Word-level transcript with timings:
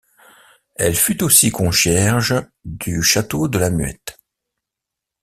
Elle 0.77 0.95
fut 0.95 1.21
aussi 1.21 1.51
concierge 1.51 2.33
du 2.65 3.03
château 3.03 3.47
de 3.47 3.59
la 3.59 3.69
Muette. 3.69 4.17